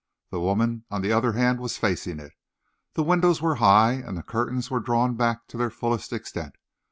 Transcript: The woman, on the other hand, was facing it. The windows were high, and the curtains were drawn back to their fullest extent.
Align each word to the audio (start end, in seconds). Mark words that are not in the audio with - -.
The 0.31 0.39
woman, 0.41 0.83
on 0.89 1.03
the 1.03 1.13
other 1.13 1.33
hand, 1.33 1.59
was 1.59 1.77
facing 1.77 2.17
it. 2.19 2.31
The 2.93 3.03
windows 3.03 3.39
were 3.39 3.57
high, 3.61 3.91
and 3.91 4.17
the 4.17 4.23
curtains 4.23 4.71
were 4.71 4.79
drawn 4.79 5.13
back 5.15 5.45
to 5.49 5.57
their 5.57 5.69
fullest 5.69 6.11
extent. 6.11 6.55